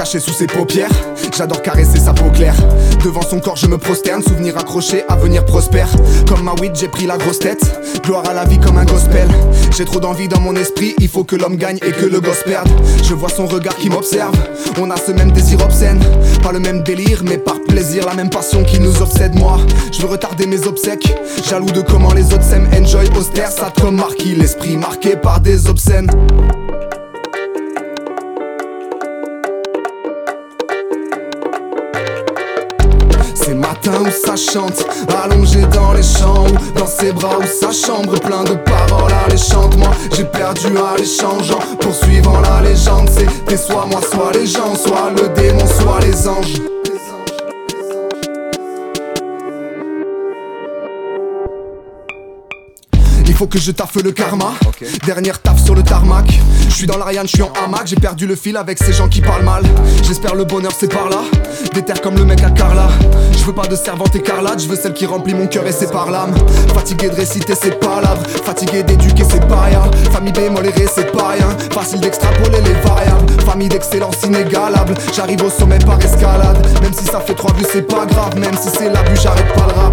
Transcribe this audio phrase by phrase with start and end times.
[0.00, 0.90] caché sous ses paupières.
[1.36, 2.54] J'adore caresser sa peau claire.
[3.04, 4.22] Devant son corps, je me prosterne.
[4.22, 5.88] Souvenir accroché, avenir prospère.
[6.26, 7.62] Comme ma weed, j'ai pris la grosse tête.
[8.02, 9.28] Gloire à la vie comme un gospel.
[9.76, 10.94] J'ai trop d'envie dans mon esprit.
[11.00, 12.68] Il faut que l'homme gagne et que le gosse perde.
[13.04, 14.34] Je vois son regard qui m'observe.
[14.80, 16.00] On a ce même désir obscène.
[16.42, 19.34] Pas le même délire, mais par plaisir, la même passion qui nous obsède.
[19.34, 19.58] Moi,
[19.92, 21.14] je veux retarder mes obsèques.
[21.46, 22.68] Jaloux de comment les autres s'aiment.
[22.74, 24.34] Enjoy austère, ça comme marquis.
[24.34, 26.10] L'esprit marqué par des obscènes.
[33.50, 34.86] C'est matin où ça chante,
[35.24, 39.76] allongé dans les champs dans ses bras ou sa chambre, plein de paroles alléchantes.
[39.76, 43.10] Moi j'ai perdu à l'échangeant, poursuivant la légende.
[43.10, 46.60] C'était soit moi, soit les gens, soit le démon, soit les anges.
[53.26, 54.52] Il faut que je taffe le karma.
[55.04, 56.38] Dernière taf sur le tarmac.
[56.80, 57.88] Je suis dans l'Ariane, je suis en hamac.
[57.88, 59.62] J'ai perdu le fil avec ces gens qui parlent mal.
[60.02, 61.18] J'espère le bonheur, c'est par là.
[61.74, 62.88] Des comme le mec à Carla.
[63.36, 65.88] Je veux pas de servante écarlate, je veux celle qui remplit mon cœur et ses
[65.88, 66.32] par l'âme.
[66.72, 69.90] Fatigué de réciter ses palabres, fatigué d'éduquer ses parias.
[70.10, 71.54] Famille bémol et c'est pas rien.
[71.70, 73.30] Facile d'extrapoler les variables.
[73.44, 74.94] Famille d'excellence inégalable.
[75.14, 76.66] J'arrive au sommet par escalade.
[76.80, 78.38] Même si ça fait trois vues, c'est pas grave.
[78.38, 79.89] Même si c'est l'abus, j'arrête pas le rap.